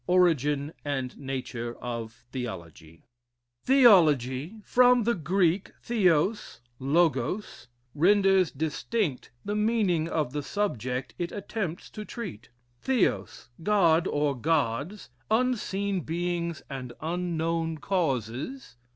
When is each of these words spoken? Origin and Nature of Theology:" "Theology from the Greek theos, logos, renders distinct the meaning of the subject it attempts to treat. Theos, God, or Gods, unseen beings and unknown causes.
Origin 0.07 0.73
and 0.83 1.15
Nature 1.15 1.75
of 1.77 2.25
Theology:" 2.31 3.03
"Theology 3.63 4.55
from 4.63 5.03
the 5.03 5.13
Greek 5.13 5.73
theos, 5.79 6.59
logos, 6.79 7.67
renders 7.93 8.49
distinct 8.49 9.29
the 9.45 9.53
meaning 9.53 10.07
of 10.09 10.31
the 10.33 10.41
subject 10.41 11.13
it 11.19 11.31
attempts 11.31 11.91
to 11.91 12.03
treat. 12.03 12.49
Theos, 12.81 13.49
God, 13.61 14.07
or 14.07 14.35
Gods, 14.35 15.11
unseen 15.29 15.99
beings 15.99 16.63
and 16.67 16.93
unknown 16.99 17.77
causes. 17.77 18.77